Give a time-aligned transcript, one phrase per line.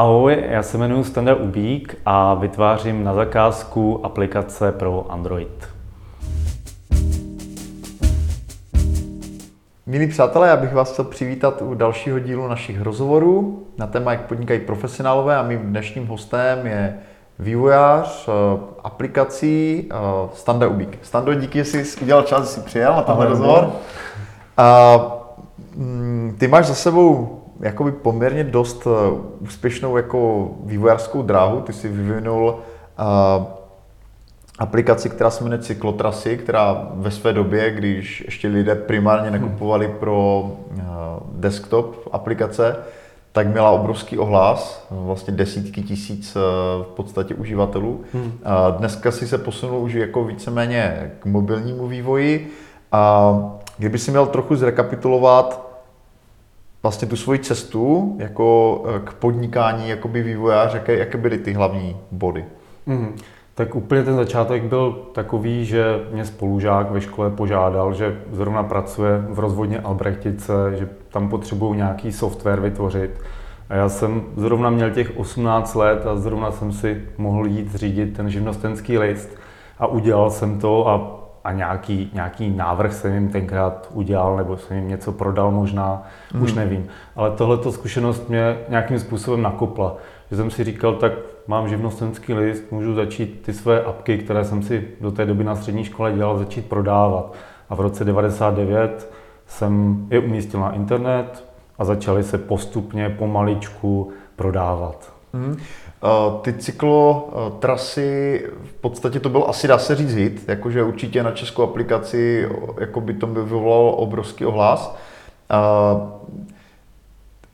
[0.00, 5.68] Ahoj, já se jmenuji Standa Ubík a vytvářím na zakázku aplikace pro Android.
[9.86, 14.20] Milí přátelé, já bych vás chtěl přivítat u dalšího dílu našich rozhovorů na téma, jak
[14.20, 16.96] podnikají profesionálové a mým dnešním hostem je
[17.38, 18.34] vývojář uh,
[18.84, 20.98] aplikací uh, Standa Ubík.
[21.02, 23.70] Stando, díky, že jsi udělal čas, že jsi přijel na tenhle rozhovor.
[24.58, 28.92] Uh, ty máš za sebou jakoby poměrně dost uh,
[29.40, 31.60] úspěšnou jako vývojářskou dráhu.
[31.60, 33.44] Ty jsi vyvinul uh,
[34.58, 40.40] aplikaci, která se jmenuje Cyklotrasy, která ve své době, když ještě lidé primárně nekupovali pro
[40.40, 40.82] uh,
[41.32, 42.76] desktop aplikace,
[43.32, 46.34] tak měla obrovský ohlas, vlastně desítky tisíc
[46.82, 48.00] v podstatě uživatelů.
[48.12, 48.32] Hmm.
[48.78, 52.50] Dneska si se posunul už jako víceméně k mobilnímu vývoji.
[52.92, 53.32] A
[53.78, 55.69] kdyby si měl trochu zrekapitulovat
[56.82, 61.96] vlastně tu svoji cestu jako eh, k podnikání jakoby vývojář, jaké, jaké byly ty hlavní
[62.10, 62.44] body?
[62.86, 63.16] Mm.
[63.54, 69.24] Tak úplně ten začátek byl takový, že mě spolužák ve škole požádal, že zrovna pracuje
[69.28, 73.10] v rozvodně Albrechtice, že tam potřebují nějaký software vytvořit.
[73.68, 78.16] A já jsem zrovna měl těch 18 let a zrovna jsem si mohl jít řídit
[78.16, 79.28] ten živnostenský list
[79.78, 84.76] a udělal jsem to a a nějaký, nějaký návrh jsem jim tenkrát udělal, nebo jsem
[84.76, 86.02] jim něco prodal možná,
[86.34, 86.42] mm.
[86.42, 86.86] už nevím.
[87.16, 89.96] Ale tohleto zkušenost mě nějakým způsobem nakopla.
[90.30, 91.12] Že jsem si říkal, tak
[91.46, 95.56] mám živnostenský list, můžu začít ty své apky, které jsem si do té doby na
[95.56, 97.34] střední škole dělal, začít prodávat.
[97.70, 99.12] A v roce 99
[99.46, 101.44] jsem je umístil na internet
[101.78, 105.19] a začaly se postupně, pomaličku prodávat.
[105.32, 105.56] Mm.
[105.56, 106.08] Eh,
[106.42, 111.62] ty cyklotrasy, v podstatě to byl asi, dá se říct, hit, jakože určitě na českou
[111.62, 112.48] aplikaci
[112.80, 114.96] jako by to by vyvolalo obrovský ohlas.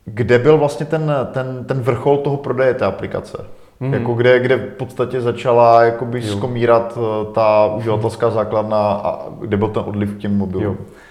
[0.05, 3.45] Kde byl vlastně ten, ten, ten vrchol toho prodeje té aplikace?
[3.81, 3.95] Mm.
[3.95, 9.69] Jako kde, kde v podstatě začala jakoby skomírat eh, ta uživatelská základna a kde byl
[9.69, 10.79] ten odliv k těm mobilům?
[10.81, 11.06] Eh,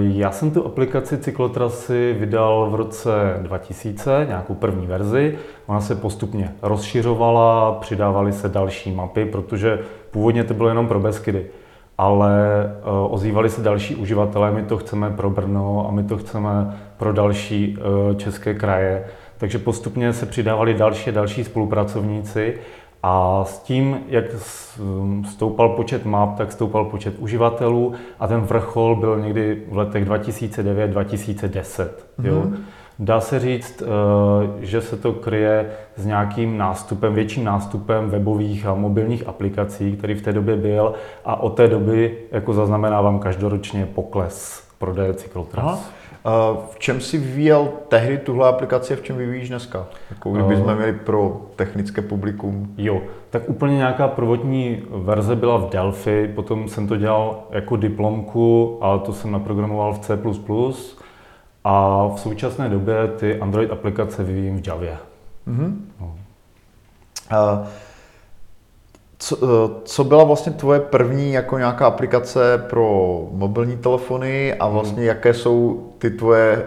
[0.00, 5.38] já jsem tu aplikaci Cyklotrasy vydal v roce 2000, nějakou první verzi.
[5.66, 9.78] Ona se postupně rozšiřovala, přidávaly se další mapy, protože
[10.10, 11.46] původně to bylo jenom pro Beskydy.
[11.98, 16.80] Ale eh, ozývali se další uživatelé, my to chceme pro Brno a my to chceme
[16.96, 19.04] pro další eh, české kraje.
[19.38, 22.58] Takže postupně se přidávali další a další spolupracovníci
[23.06, 24.24] a s tím, jak
[25.30, 31.88] stoupal počet map, tak stoupal počet uživatelů a ten vrchol byl někdy v letech 2009-2010.
[32.20, 32.56] Mm-hmm.
[32.98, 33.86] Dá se říct, eh,
[34.66, 40.22] že se to kryje s nějakým nástupem, větším nástupem webových a mobilních aplikací, který v
[40.22, 40.94] té době byl
[41.24, 45.64] a od té doby jako zaznamenávám každoročně pokles prodeje cyklotras.
[45.64, 45.78] Aha.
[46.70, 49.86] V čem si vyvíjel tehdy tuhle aplikaci a v čem vyvíjíš dneska?
[50.10, 52.74] Jako kdybychom uh, měli pro technické publikum.
[52.76, 58.78] Jo, tak úplně nějaká prvotní verze byla v Delphi, potom jsem to dělal jako diplomku,
[58.80, 60.18] ale to jsem naprogramoval v C++.
[61.64, 64.96] A v současné době ty Android aplikace vyvíjím v Javě.
[65.48, 65.74] Uh-huh.
[66.00, 66.16] No.
[67.32, 67.66] Uh,
[69.24, 74.96] co, eh, co byla vlastně tvoje první jako nějaká aplikace pro mobilní telefony a vlastně
[74.96, 75.06] hmm.
[75.06, 76.62] jaké jsou ty tvoje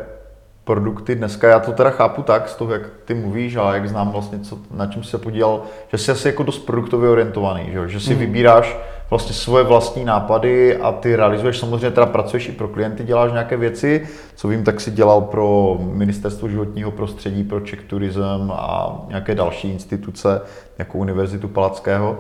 [0.64, 1.50] produkty dneska?
[1.50, 4.58] Já to teda chápu tak, z toho, jak ty mluvíš a jak znám vlastně, co,
[4.72, 8.10] na čem jsi se podílel, že jsi asi jako dost produktově orientovaný, že, že si
[8.10, 8.20] hmm.
[8.20, 8.78] vybíráš
[9.10, 13.58] vlastně svoje vlastní nápady a ty realizuješ, samozřejmě teda pracuješ i pro klienty, děláš nějaké
[13.58, 19.36] věci, co vím, tak si dělal pro Ministerstvo životního prostředí, pro Czech Tourism a nějaké
[19.36, 20.42] další instituce,
[20.78, 22.18] jako Univerzitu Palackého.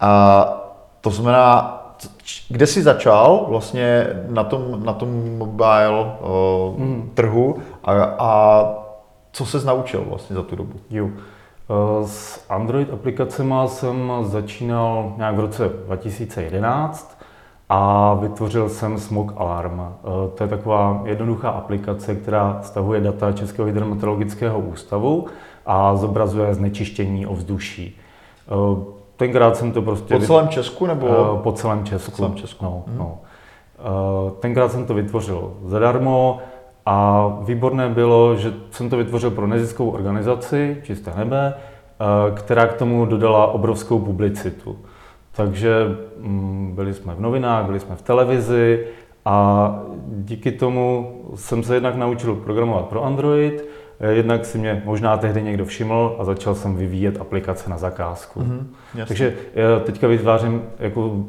[0.00, 0.44] A
[1.00, 1.76] to znamená,
[2.48, 7.10] kde jsi začal vlastně na tom, na tom mobile uh, mm.
[7.14, 8.64] trhu a, a
[9.32, 10.72] co se naučil vlastně za tu dobu?
[10.90, 11.08] Jo.
[11.70, 17.18] Eh, s Android aplikacemi jsem začínal nějak v roce 2011
[17.68, 19.80] a vytvořil jsem Smog Alarm.
[19.80, 19.94] Eh,
[20.34, 25.26] to je taková jednoduchá aplikace, která stahuje data Českého hydrometeorologického ústavu
[25.66, 27.98] a zobrazuje znečištění ovzduší.
[29.20, 30.14] Tenkrát jsem to prostě...
[30.14, 31.06] Po celém Česku nebo?
[31.06, 32.10] Uh, po celém Česku.
[32.10, 32.64] Po celém Česku.
[32.64, 32.98] No, hmm.
[32.98, 33.18] no.
[34.24, 36.38] Uh, tenkrát jsem to vytvořil zadarmo
[36.86, 42.72] a výborné bylo, že jsem to vytvořil pro neziskovou organizaci Čisté nebe, uh, která k
[42.72, 44.78] tomu dodala obrovskou publicitu.
[45.32, 45.86] Takže
[46.24, 48.86] um, byli jsme v novinách, byli jsme v televizi
[49.24, 49.76] a
[50.06, 55.42] díky tomu jsem se jednak naučil programovat pro Android, Eh, jednak si mě možná tehdy
[55.42, 58.40] někdo všiml a začal jsem vyvíjet aplikace na zakázku.
[58.40, 61.24] Mm-hmm, Takže já teďka vytvářím jako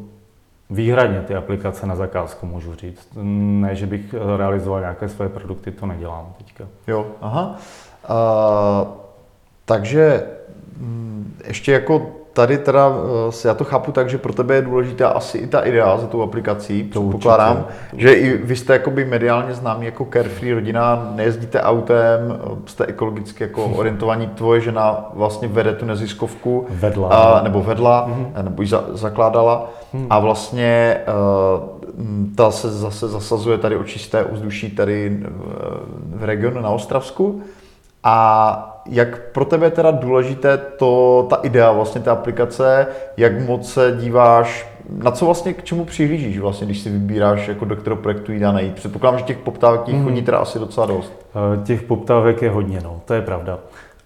[0.69, 3.07] výhradně ty aplikace na zakázku, můžu říct.
[3.61, 6.67] Ne, že bych realizoval nějaké své produkty, to nedělám teďka.
[6.87, 7.55] Jo, aha.
[8.09, 8.87] Uh,
[9.65, 10.23] takže
[10.77, 12.91] mm, ještě jako tady teda,
[13.29, 16.07] eh, já to chápu tak, že pro tebe je důležitá asi i ta idea za
[16.07, 21.61] tou aplikací, to pokládám, že i vy jste jakoby mediálně známí jako carefree rodina, nejezdíte
[21.61, 26.65] autem, eh, jste ekologicky jako orientovaní, tvoje žena vlastně vede tu neziskovku.
[26.69, 27.09] Vedla.
[27.09, 28.43] A, nebo vedla, mm-hmm.
[28.43, 30.07] nebo ji za, zakládala mm.
[30.09, 30.97] a vlastně
[32.35, 35.19] ta se zase zasazuje tady o čisté uzduší tady
[36.15, 37.41] v regionu na Ostravsku.
[38.03, 42.87] A jak pro tebe je teda důležité to, ta idea vlastně té aplikace,
[43.17, 47.65] jak moc se díváš, na co vlastně k čemu přihlížíš vlastně, když si vybíráš, jako
[47.65, 48.75] do kterého projektu jít a najít?
[48.75, 50.03] Předpokládám, že těch poptávek těch mm.
[50.03, 51.25] chodí teda asi docela dost.
[51.35, 53.59] Eh, těch poptávek je hodně, no, to je pravda.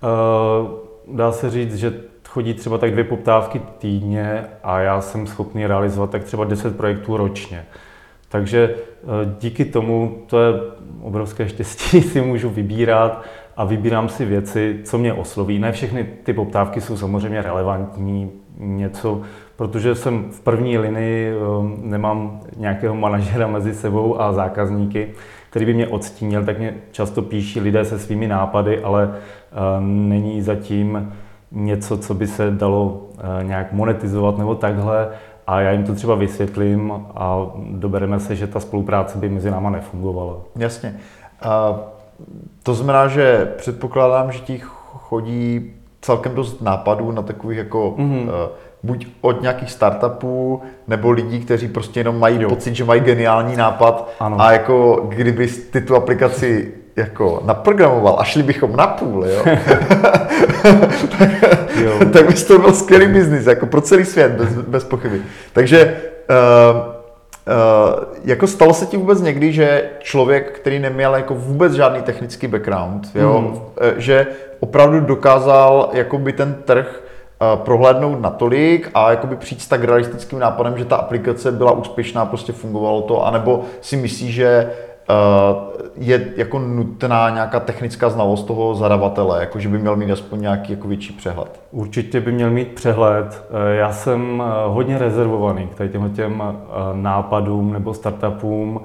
[0.04, 0.68] Eh,
[1.16, 1.94] dá se říct, že
[2.28, 7.18] chodí třeba tak dvě poptávky týdně a já jsem schopný realizovat tak třeba 10 projektů
[7.18, 7.66] ročně.
[8.30, 10.54] Takže eh, díky tomu, to je
[11.02, 13.22] obrovské štěstí, si můžu vybírat
[13.57, 15.60] a vybírám si věci, co mě osloví.
[15.60, 19.22] Ne všechny ty poptávky jsou samozřejmě relevantní, něco,
[19.56, 25.12] protože jsem v první linii, ehm, nemám nějakého manažera mezi sebou a zákazníky,
[25.50, 29.13] který by mě odstínil, tak mě často píší lidé se svými nápady, ale
[29.52, 31.13] ehm, není zatím
[31.51, 35.10] něco, co by se dalo eh, nějak monetizovat nebo takhle
[35.48, 39.69] a já jim to třeba vysvětlím a dobereme se, že ta spolupráce by mezi náma
[39.69, 40.38] nefungovala.
[40.56, 40.96] Jasně.
[41.46, 41.95] Uh...
[42.64, 44.62] To znamená, že předpokládám, že ti
[44.94, 48.24] chodí celkem dost nápadů na takových jako mm-hmm.
[48.24, 48.30] uh,
[48.84, 52.50] buď od nějakých startupů, nebo lidí, kteří prostě jenom mají jo.
[52.50, 54.42] pocit, že mají geniální nápad ano.
[54.42, 59.42] a jako kdyby ty tu aplikaci jako naprogramoval a šli bychom na půl, jo,
[61.18, 61.30] tak,
[61.84, 62.00] jo.
[62.14, 65.22] tak by to byl skvělý biznis, jako pro celý svět, bez, bez pochyby.
[65.54, 65.98] Takže
[66.30, 66.95] uh,
[67.48, 72.48] Uh, jako stalo se ti vůbec někdy, že člověk, který neměl jako vůbec žádný technický
[72.48, 73.62] background, jo, mm.
[73.98, 74.28] že
[74.60, 77.04] opravdu dokázal jakoby ten trh
[77.42, 82.26] uh, prohlédnout natolik a jakoby přijít s tak realistickým nápadem, že ta aplikace byla úspěšná,
[82.26, 84.85] prostě fungovalo to, anebo si myslí, že Eh,
[85.96, 90.72] je jako nutná nějaká technická znalost toho zadavatele, jako že by měl mít aspoň nějaký
[90.72, 91.62] jako větší přehled?
[91.72, 93.46] Určitě by měl mít přehled.
[93.50, 96.44] Eh, já jsem eh, hodně rezervovaný k těm těm
[96.94, 98.81] nápadům nebo startupům.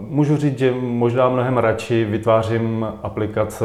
[0.00, 3.64] Můžu říct, že možná mnohem radši vytvářím aplikace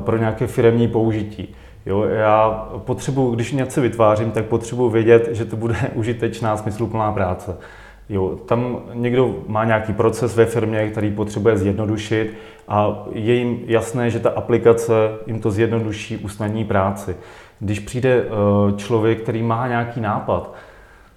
[0.00, 1.54] pro nějaké firemní použití.
[1.86, 7.56] Jo, já potřebuji, když něco vytvářím, tak potřebuji vědět, že to bude užitečná, smysluplná práce.
[8.08, 12.34] Jo, tam někdo má nějaký proces ve firmě, který potřebuje zjednodušit
[12.68, 14.94] a je jim jasné, že ta aplikace
[15.26, 17.16] jim to zjednoduší, usnadní práci.
[17.60, 18.26] Když přijde eh,
[18.76, 20.54] člověk, který má nějaký nápad,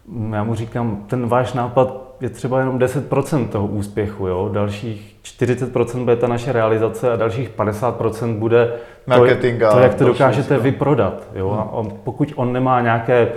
[0.08, 4.50] mm, já mu říkám, ten váš nápad je třeba jenom 10% toho úspěchu, jo?
[4.54, 8.74] dalších 40% bude ta naše realizace a dalších 50% bude
[9.08, 11.28] Marketing to, to jak to dokážete vyprodat.
[11.36, 11.50] Jo?
[11.50, 11.90] Hmm.
[11.90, 13.32] A pokud on nemá nějaké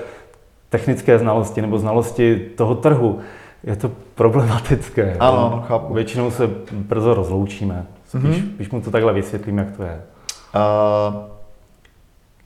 [0.68, 3.20] technické znalosti nebo znalosti toho trhu,
[3.64, 5.16] je to problematické.
[5.20, 5.94] Ano, no, chápu.
[5.94, 8.48] Většinou se brzo rozloučíme, spíš, mm-hmm.
[8.56, 10.00] když mu to takhle vysvětlím, jak to je.
[10.54, 11.14] Uh,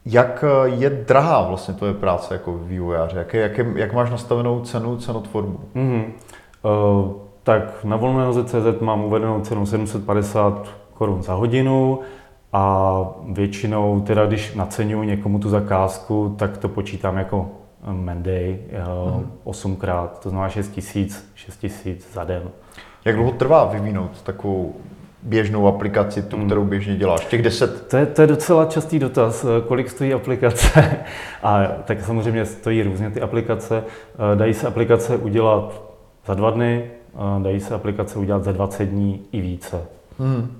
[0.06, 3.18] jak je drahá vlastně tvoje práce jako vývojáře?
[3.18, 5.60] Jak, je, jak, je, jak máš nastavenou cenu, cenotvorbu?
[5.74, 6.04] Mm-hmm.
[6.62, 12.00] Uh, tak na volné noze CZ mám uvedenou cenu 750 korun za hodinu
[12.52, 12.96] a
[13.28, 17.50] většinou, teda když naceňuji někomu tu zakázku, tak to počítám jako
[17.92, 18.58] Menday
[19.16, 19.32] mm.
[19.44, 22.42] osmkrát, to znamená 6 tisíc, 6 tisíc za den.
[23.04, 24.74] Jak dlouho trvá vyvinout takovou
[25.22, 26.46] běžnou aplikaci, tu, hmm.
[26.46, 27.24] kterou běžně děláš?
[27.24, 27.88] Těch 10?
[27.88, 30.96] To je, to je docela častý dotaz, eh, kolik stojí aplikace.
[31.42, 33.84] A tak samozřejmě stojí různě ty aplikace.
[34.32, 35.82] Eh, dají se aplikace udělat
[36.26, 36.90] za dva dny,
[37.42, 39.82] dají se aplikace udělat za 20 dní i více.
[40.18, 40.56] Hmm.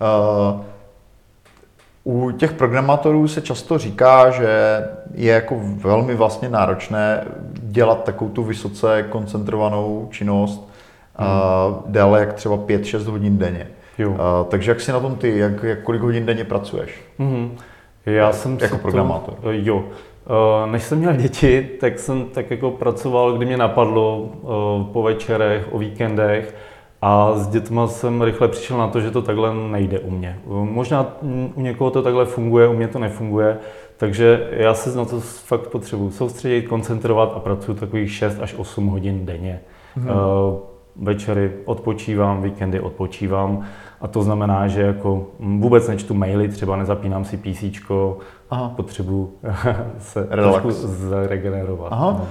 [0.00, 0.60] Uh,
[2.04, 4.48] u těch programátorů se často říká, že
[5.14, 10.70] je jako velmi vlastně náročné dělat takovou tu vysoce koncentrovanou činnost
[11.16, 11.28] hmm.
[11.28, 13.66] uh, déle jak třeba 5-6 hodin denně.
[13.98, 14.10] Jo.
[14.10, 14.16] Uh,
[14.48, 17.00] takže jak si na tom ty, jak, jak kolik hodin denně pracuješ?
[17.18, 17.56] Hmm.
[18.06, 19.34] Já jak, jsem jako programátor.
[19.34, 19.76] To, jo.
[19.76, 25.02] Uh, než jsem měl děti, tak jsem tak jako pracoval, kdy mě napadlo uh, po
[25.02, 26.54] večerech, o víkendech
[27.02, 30.38] a s dětma jsem rychle přišel na to, že to takhle nejde u mě.
[30.46, 31.16] Možná
[31.56, 33.58] u někoho to takhle funguje, u mě to nefunguje,
[33.96, 38.86] takže já se na to fakt potřebuji soustředit, koncentrovat a pracuji takových 6 až 8
[38.86, 39.60] hodin denně.
[39.96, 40.08] Hmm.
[40.96, 43.64] Večery odpočívám, víkendy odpočívám
[44.00, 47.64] a to znamená, že jako vůbec nečtu maily, třeba nezapínám si PC,
[48.76, 49.38] potřebuji
[49.98, 50.62] se Relax.
[50.62, 51.92] trošku zregenerovat.
[51.92, 52.16] Aha.
[52.18, 52.28] No.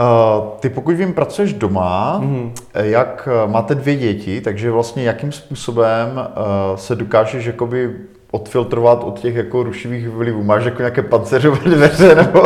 [0.00, 2.50] Uh, ty pokud vím, pracuješ doma, mm-hmm.
[2.74, 6.28] jak máte dvě děti, takže vlastně jakým způsobem
[6.74, 7.90] se dokážeš jakoby
[8.30, 10.42] odfiltrovat od těch jako rušivých vlivů.
[10.42, 12.42] Máš jako nějaké panceřové dveře, nebo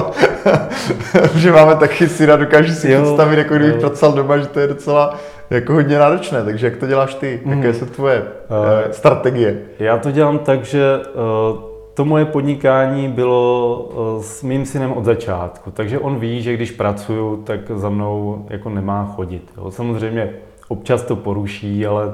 [1.34, 4.66] že máme taky si dokážu si jo, představit, jako kdybych pracoval doma, že to je
[4.66, 5.14] docela
[5.50, 6.44] jako hodně náročné.
[6.44, 7.40] Takže jak to děláš ty?
[7.44, 7.52] Mm.
[7.52, 9.58] Jaké jsou tvoje uh, strategie?
[9.78, 11.00] Já to dělám tak, že
[11.52, 13.78] uh, to moje podnikání bylo
[14.16, 18.46] uh, s mým synem od začátku, takže on ví, že když pracuju, tak za mnou
[18.50, 19.52] jako nemá chodit.
[19.56, 19.70] Jo.
[19.70, 20.34] Samozřejmě
[20.68, 22.04] občas to poruší, ale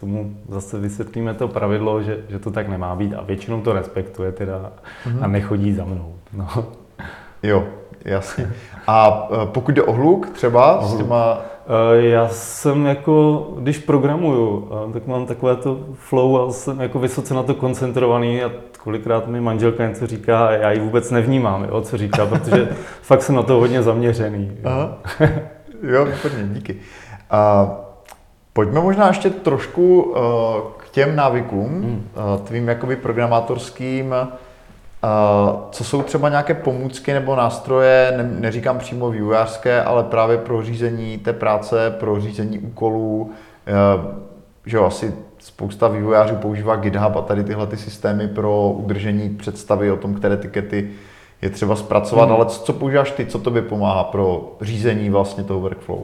[0.00, 4.32] tomu zase vysvětlíme to pravidlo, že, že to tak nemá být a většinou to respektuje
[4.32, 4.72] teda
[5.04, 5.24] mm-hmm.
[5.24, 6.14] a nechodí za mnou.
[6.32, 6.48] No.
[7.46, 7.64] Jo,
[8.04, 8.52] jasně.
[8.86, 11.40] A e, pokud jde o hluk třeba s těma...
[11.96, 16.98] E, já jsem jako, když programuju, e, tak mám takové to flow a jsem jako
[16.98, 21.64] vysoce na to koncentrovaný a kolikrát mi manželka něco říká a já ji vůbec nevnímám,
[21.64, 22.68] jo, co říká, protože
[23.02, 24.52] fakt jsem na to hodně zaměřený.
[24.64, 24.98] Jo, Aha.
[25.82, 26.76] jo výborně, díky.
[27.30, 27.70] A
[28.52, 30.14] Pojďme možná ještě trošku
[30.76, 32.08] k těm návykům, hmm.
[32.44, 34.14] tvým jakoby programátorským.
[35.70, 41.18] Co jsou třeba nějaké pomůcky nebo nástroje, ne, neříkám přímo vývojářské, ale právě pro řízení
[41.18, 44.04] té práce, pro řízení úkolů, uh,
[44.66, 49.90] že jo, asi spousta vývojářů používá GitHub a tady tyhle ty systémy pro udržení představy
[49.90, 50.90] o tom, které tikety
[51.42, 52.34] je třeba zpracovat, hmm.
[52.34, 56.00] ale co, co používáš ty, co tobě pomáhá pro řízení vlastně toho workflow?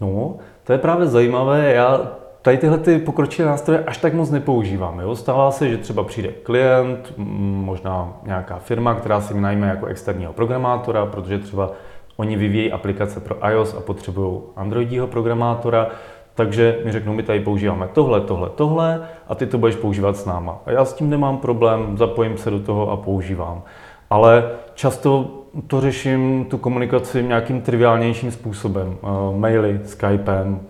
[0.00, 1.72] No, to je právě zajímavé.
[1.72, 2.00] Já
[2.44, 5.00] tady tyhle ty pokročilé nástroje až tak moc nepoužívám.
[5.00, 5.16] Jo?
[5.16, 11.06] Stává se, že třeba přijde klient, možná nějaká firma, která si najme jako externího programátora,
[11.06, 11.70] protože třeba
[12.16, 15.88] oni vyvíjí aplikace pro iOS a potřebují Androidího programátora,
[16.34, 20.24] takže mi řeknou, my tady používáme tohle, tohle, tohle a ty to budeš používat s
[20.24, 20.58] náma.
[20.66, 23.62] A já s tím nemám problém, zapojím se do toho a používám.
[24.10, 25.30] Ale často
[25.66, 28.96] to řeším, tu komunikaci nějakým triviálnějším způsobem.
[29.02, 30.60] Uh, maily, Skypem,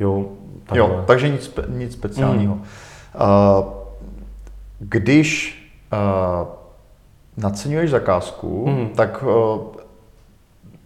[0.00, 0.24] jo.
[0.66, 0.78] Takhle.
[0.78, 2.54] Jo, takže nic, nic speciálního.
[2.54, 2.60] Mm.
[2.60, 3.64] Uh,
[4.78, 5.58] když
[5.92, 6.48] uh,
[7.36, 8.88] naceňuješ zakázku, mm.
[8.88, 9.58] tak uh,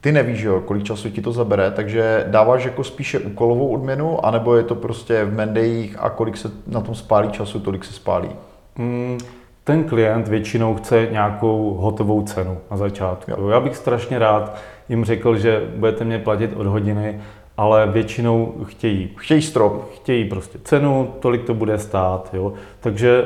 [0.00, 4.56] ty nevíš, jo, kolik času ti to zabere, takže dáváš jako spíše úkolovou odměnu, anebo
[4.56, 8.28] je to prostě v mendejích a kolik se na tom spálí času, tolik se spálí?
[8.76, 9.18] Mm,
[9.64, 13.30] ten klient většinou chce nějakou hotovou cenu na začátku.
[13.30, 13.48] Jo.
[13.48, 14.56] Já bych strašně rád
[14.88, 17.20] jim řekl, že budete mě platit od hodiny,
[17.58, 19.10] ale většinou chtějí.
[19.16, 19.90] Chtějí strop.
[19.94, 22.30] Chtějí prostě cenu, tolik to bude stát.
[22.32, 22.52] Jo.
[22.80, 23.24] Takže...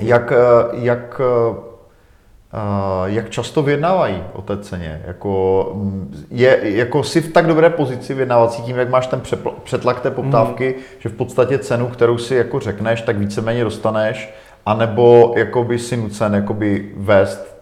[0.00, 0.36] Jak, eh,
[0.72, 1.66] jak, eh,
[3.04, 5.02] jak často vyjednávají o té ceně?
[5.06, 9.22] Jako, mm, je, jako jsi v tak dobré pozici vyjednávací tím, jak máš ten
[9.62, 10.82] přetlak té poptávky, mm.
[10.98, 14.34] že v podstatě cenu, kterou si jako řekneš, tak víceméně dostaneš
[14.66, 17.56] anebo jakoby si nucen jakoby vést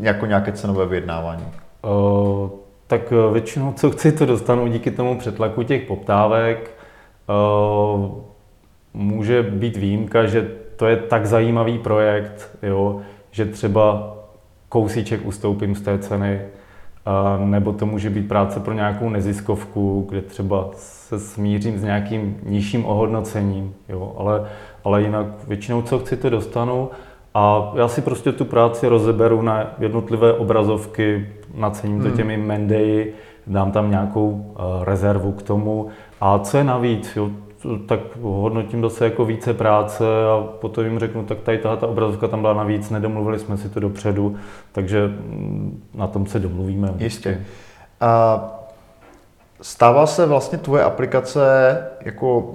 [0.00, 1.44] jako nějaké cenové vyjednávání?
[1.84, 2.50] Uh,
[2.88, 6.70] tak eh, většinou, co chci, to dostanu díky tomu přetlaku těch poptávek.
[7.28, 8.06] Uh,
[8.94, 14.16] může být výjimka, že to je tak zajímavý projekt, jo, že třeba
[14.68, 16.40] kousíček ustoupím z té ceny,
[17.44, 22.84] nebo to může být práce pro nějakou neziskovku, kde třeba se smířím s nějakým nižším
[22.84, 24.48] ohodnocením, jo, ale
[24.84, 26.90] ale jinak většinou co chci, to dostanu
[27.38, 32.16] a já si prostě tu práci rozeberu na jednotlivé obrazovky, nacením to hmm.
[32.16, 33.14] těmi mendeji,
[33.46, 35.88] dám tam nějakou uh, rezervu k tomu
[36.20, 37.30] a co je navíc, jo,
[37.86, 42.40] tak hodnotím zase jako více práce a potom jim řeknu, tak tady ta obrazovka tam
[42.40, 44.36] byla navíc, nedomluvili jsme si to dopředu,
[44.72, 46.94] takže mm, na tom se domluvíme.
[46.98, 47.40] Jistě.
[48.00, 48.44] A
[49.62, 52.54] stává se vlastně tvoje aplikace jako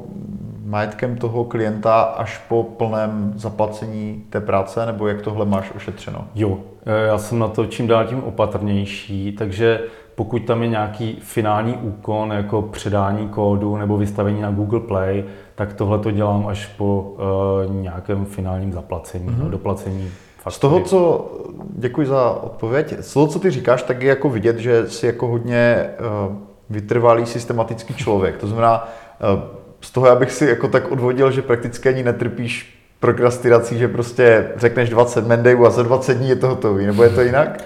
[0.74, 6.28] majetkem toho klienta až po plném zaplacení té práce, nebo jak tohle máš ošetřeno?
[6.36, 9.80] Jo, eh, já jsem na to čím dál tím opatrnější, takže
[10.16, 15.24] pokud tam je nějaký finální úkon, jako předání kódu nebo vystavení na Google Play,
[15.56, 19.50] tak tohle to dělám až po uh, nějakém finálním zaplacení, mm-hmm.
[19.50, 20.12] doplacení.
[20.38, 20.56] Faktory.
[20.56, 21.32] Z toho, co,
[21.78, 25.28] děkuji za odpověď, z toho, co ty říkáš, tak je jako vidět, že jsi jako
[25.28, 25.90] hodně
[26.30, 26.36] uh,
[26.70, 28.38] vytrvalý systematický člověk.
[28.38, 28.88] To znamená,
[29.34, 33.88] uh, z toho já bych si jako tak odvodil, že prakticky ani netrpíš prokrastinací, že
[33.88, 37.64] prostě řekneš 20 mendejů a za 20 dní je to hotový, nebo je to jinak?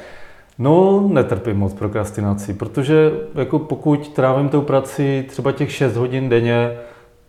[0.59, 6.71] No, netrpím moc prokrastinací, protože jako pokud trávím tou prací třeba těch 6 hodin denně,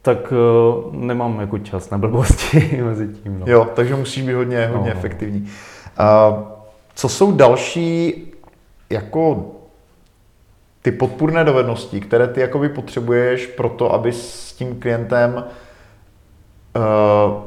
[0.02, 3.38] tak uh, nemám jako čas na blbosti mezi tím.
[3.40, 3.46] No.
[3.48, 4.96] Jo, takže musíš být hodně, hodně no.
[4.96, 5.40] efektivní.
[5.40, 6.38] Uh,
[6.94, 8.24] co jsou další
[8.90, 9.50] jako
[10.88, 15.44] ty podpůrné dovednosti, které ty jakoby potřebuješ pro to, aby s tím klientem
[16.76, 17.42] uh,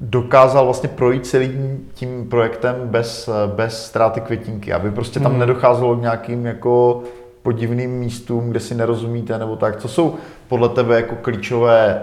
[0.00, 5.40] dokázal vlastně projít celým tím projektem bez, bez ztráty květinky, aby prostě tam hmm.
[5.40, 7.02] nedocházelo k nějakým jako
[7.42, 9.76] podivným místům, kde si nerozumíte nebo tak.
[9.76, 10.14] Co jsou
[10.48, 12.02] podle tebe jako klíčové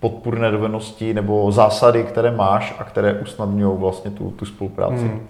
[0.00, 4.94] podpůrné dovednosti nebo zásady, které máš a které usnadňují vlastně tu, tu spolupráci?
[4.94, 5.26] Hmm.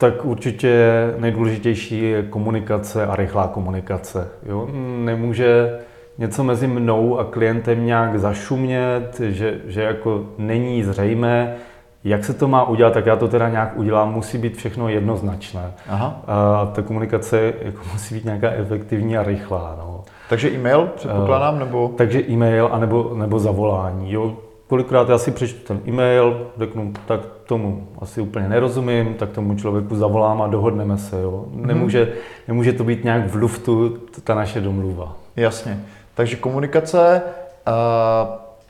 [0.00, 0.86] Tak určitě
[1.18, 4.28] nejdůležitější je komunikace a rychlá komunikace.
[4.46, 4.68] Jo?
[5.04, 5.78] Nemůže
[6.18, 11.56] něco mezi mnou a klientem nějak zašumět, že, že jako není zřejmé,
[12.04, 15.72] jak se to má udělat, tak já to teda nějak udělám, musí být všechno jednoznačné.
[15.88, 16.22] Aha.
[16.26, 19.74] A ta komunikace jako musí být nějaká efektivní a rychlá.
[19.78, 20.00] No.
[20.28, 21.90] Takže e-mail předpokládám, nebo?
[21.96, 24.12] Takže e-mail anebo, nebo zavolání.
[24.12, 24.36] Jo.
[24.70, 29.96] Kolikrát já si přečtu ten e-mail, řeknu, tak tomu asi úplně nerozumím, tak tomu člověku
[29.96, 31.20] zavolám a dohodneme se.
[31.20, 31.44] Jo.
[31.50, 31.66] Mhm.
[31.66, 32.12] Nemůže, hmm.
[32.48, 35.16] nemůže to být nějak v luftu, ta naše domluva.
[35.36, 35.80] Jasně.
[36.14, 37.22] Takže komunikace,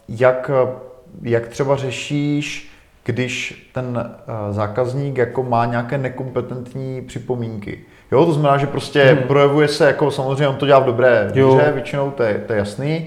[0.09, 0.51] jak,
[1.23, 2.71] jak třeba řešíš
[3.05, 7.79] když ten uh, zákazník jako má nějaké nekompetentní připomínky.
[8.13, 9.23] Jo, to znamená, že prostě hmm.
[9.23, 12.59] projevuje se jako samozřejmě on to dělá v dobré víře, většinou to je, to je
[12.59, 13.07] jasný.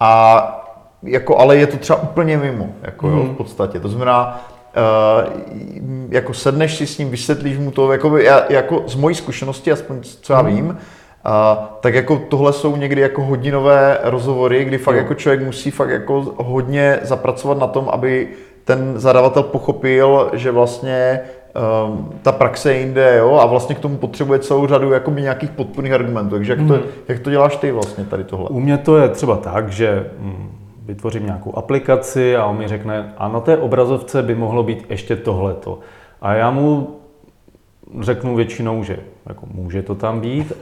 [0.00, 0.63] A
[1.04, 3.80] jako, ale je to třeba úplně mimo, jako jo, v podstatě.
[3.80, 4.46] To znamená,
[4.76, 5.32] Uh,
[6.08, 9.96] jako sedneš si s ním, vysvětlíš mu to, jako, já, jako z mojí zkušenosti, aspoň
[10.02, 10.54] co já hmm.
[10.54, 10.74] vím, uh,
[11.80, 15.00] tak jako tohle jsou někdy jako hodinové rozhovory, kdy fakt jo.
[15.00, 18.28] jako člověk musí fakt jako hodně zapracovat na tom, aby
[18.64, 21.20] ten zadavatel pochopil, že vlastně
[21.86, 25.50] um, ta praxe je jinde, jo, a vlastně k tomu potřebuje celou řadu jakoby nějakých
[25.50, 26.30] podpůrných argumentů.
[26.30, 26.68] Takže jak, mm.
[26.68, 26.82] to, mhm.
[27.08, 28.48] jak to děláš ty vlastně tady tohle?
[28.48, 33.12] U mě to je třeba tak, že mm, vytvořím nějakou aplikaci a on mi řekne,
[33.18, 35.78] a na té obrazovce by mohlo být ještě tohleto.
[36.20, 36.96] A já mu
[38.00, 40.52] řeknu většinou, že jako může to tam být,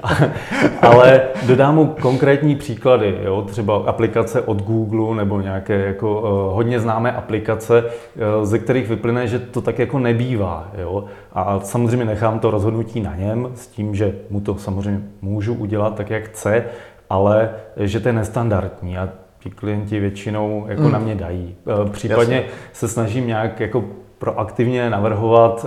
[0.81, 3.43] ale dodám mu konkrétní příklady, jo?
[3.43, 9.26] třeba aplikace od Google nebo nějaké jako uh, hodně známé aplikace, uh, ze kterých vyplyne,
[9.26, 10.69] že to tak jako nebývá.
[10.79, 11.05] Jo?
[11.33, 15.95] A samozřejmě nechám to rozhodnutí na něm s tím, že mu to samozřejmě můžu udělat
[15.95, 16.64] tak, jak chce,
[17.11, 19.08] ale že to je nestandardní a
[19.43, 20.93] ti klienti většinou jako mm.
[20.93, 21.57] na mě dají.
[21.65, 22.50] Uh, případně Jasně.
[22.73, 23.85] se snažím nějak jako
[24.19, 25.67] proaktivně navrhovat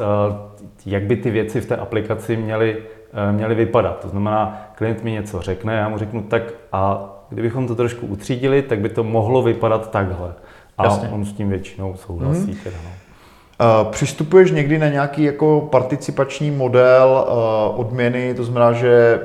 [0.85, 2.77] jak by ty věci v té aplikaci měly,
[3.13, 3.99] eh, měly vypadat.
[3.99, 8.61] To znamená, klient mi něco řekne, já mu řeknu tak a kdybychom to trošku utřídili,
[8.61, 10.33] tak by to mohlo vypadat takhle.
[10.77, 11.09] A Jasně.
[11.09, 12.51] on s tím většinou souhlasí.
[12.51, 12.63] Mm-hmm.
[12.63, 12.91] Teda, no.
[13.91, 17.25] Přistupuješ někdy na nějaký jako participační model
[17.75, 19.21] odměny, to znamená, že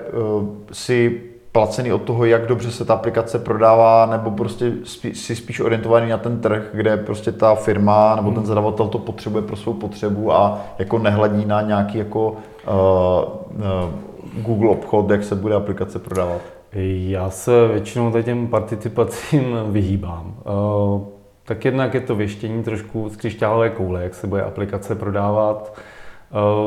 [0.73, 1.21] si
[1.53, 6.11] placený od toho, jak dobře se ta aplikace prodává, nebo prostě spí, si spíš orientovaný
[6.11, 8.47] na ten trh, kde prostě ta firma nebo ten hmm.
[8.47, 12.35] zadavatel to potřebuje pro svou potřebu a jako nehledí na nějaký jako uh,
[13.57, 16.41] uh, Google obchod, jak se bude aplikace prodávat.
[16.73, 20.35] Já se většinou těm participacím vyhýbám.
[20.45, 21.01] Uh,
[21.45, 25.79] tak jednak je to věštění trošku z křišťálové koule, jak se bude aplikace prodávat.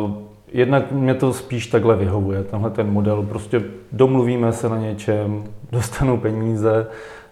[0.04, 0.12] Uh,
[0.54, 3.24] jednak mě to spíš takhle vyhovuje, tenhle ten model.
[3.24, 3.62] Prostě
[3.92, 6.88] domluvíme se na něčem, dostanu peníze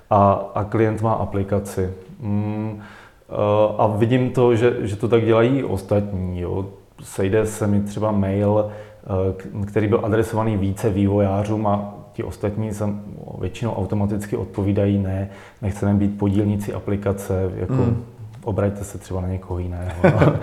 [0.10, 1.93] a, a klient má aplikaci.
[2.19, 2.81] Mm,
[3.29, 3.34] eh,
[3.77, 6.41] a vidím to, že, že to tak dělají i ostatní.
[6.41, 6.65] Jo.
[7.03, 8.71] Sejde se mi třeba mail,
[9.60, 12.89] eh, který byl adresovaný více vývojářům a ti ostatní se
[13.39, 15.29] většinou automaticky odpovídají ne,
[15.62, 18.03] nechceme být podílníci aplikace, jako mm.
[18.43, 20.01] obraťte se třeba na někoho jiného.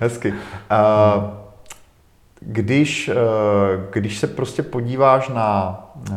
[0.00, 0.32] Hezky.
[0.32, 1.45] Uh,
[2.46, 3.14] když, eh,
[3.92, 5.80] když se prostě podíváš na,
[6.12, 6.14] eh,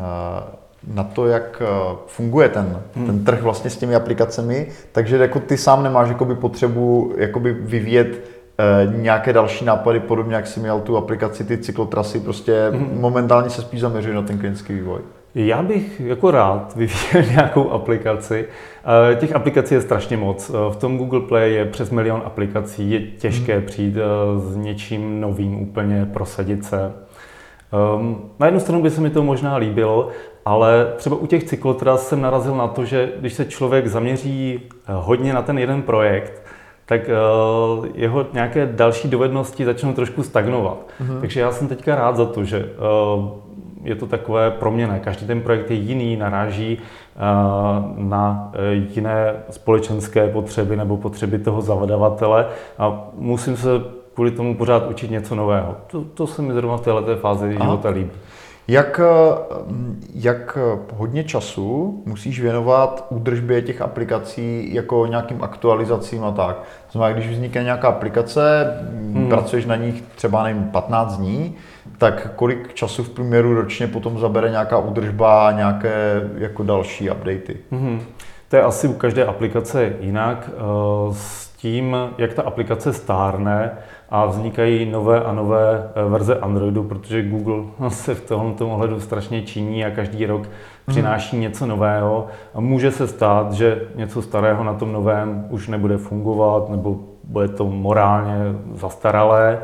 [0.94, 3.06] na to, jak eh, funguje ten, hmm.
[3.06, 8.40] ten trh vlastně s těmi aplikacemi, takže jako ty sám nemáš jakoby potřebu jakoby vyvíjet
[8.96, 12.98] nějaké další nápady, podobně jak jsi měl tu aplikaci, ty cyklotrasy, prostě hmm.
[13.00, 15.00] momentálně se spíš zaměřuje na ten klinický vývoj.
[15.46, 18.48] Já bych jako rád vyvíjel nějakou aplikaci.
[19.12, 20.50] Eh, těch aplikací je strašně moc.
[20.50, 22.92] Eh, v tom Google Play je přes milion aplikací.
[22.92, 23.66] Je těžké hmm.
[23.66, 26.94] přijít eh, s něčím novým, úplně prosadit se.
[27.74, 30.10] Ehm, na jednu stranu by se mi to možná líbilo,
[30.46, 35.34] ale třeba u těch cyklotras jsem narazil na to, že když se člověk zaměří hodně
[35.34, 36.44] na ten jeden projekt,
[36.86, 37.02] tak
[37.94, 40.88] jeho nějaké další dovednosti začnou trošku stagnovat.
[41.02, 41.20] Mm-hmm.
[41.20, 42.70] Takže já jsem teďka rád za to, že
[43.84, 45.00] je to takové proměné.
[45.00, 47.20] Každý ten projekt je jiný, naráží eh,
[47.98, 53.70] na eh, jiné společenské potřeby nebo potřeby toho zadavatele a musím se
[54.14, 55.76] kvůli tomu pořád učit něco nového.
[55.88, 57.66] To, to se mi zrovna v této fázi Aha.
[57.66, 58.12] života líbí.
[58.70, 59.74] Jak, eh,
[60.14, 60.58] jak
[60.94, 66.58] hodně času musíš věnovat údržbě těch aplikací jako nějakým aktualizacím a tak?
[66.58, 68.74] To znamená, když vznikne nějaká aplikace,
[69.14, 69.30] hmm.
[69.30, 71.56] pracuješ na nich třeba nevím, 15 dní,
[71.98, 77.58] tak kolik času v průměru ročně potom zabere nějaká údržba a nějaké jako další updaty?
[77.72, 78.02] Hmm.
[78.50, 80.50] To je asi u každé aplikace jinak.
[80.50, 83.72] Eh, s tím, jak ta aplikace stárne,
[84.10, 89.42] a vznikají nové a nové eh, verze Androidu, protože Google se v tomto ohledu strašně
[89.42, 90.50] činí a každý rok
[90.86, 91.42] přináší hmm.
[91.42, 96.70] něco nového a může se stát, že něco starého na tom novém už nebude fungovat
[96.70, 98.36] nebo bude to morálně
[98.74, 99.60] zastaralé.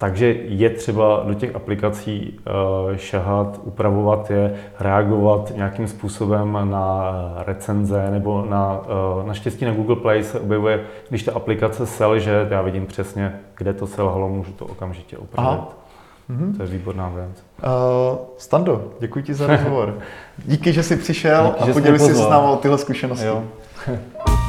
[0.00, 7.12] Takže je třeba do těch aplikací uh, šahat, upravovat je, reagovat nějakým způsobem na
[7.46, 12.62] recenze nebo na, uh, naštěstí na Google Play se objevuje, když ta aplikace selže, já
[12.62, 15.48] vidím přesně, kde to selhalo, můžu to okamžitě upravit.
[15.48, 15.68] Aha.
[16.30, 16.56] Mm-hmm.
[16.56, 17.44] To je výborná věc.
[17.62, 19.98] Uh, Stando, děkuji ti za rozhovor.
[20.44, 23.26] Díky, že jsi přišel Díky, a podělil jsi s námi o tyhle zkušenosti.
[23.26, 23.44] Jo.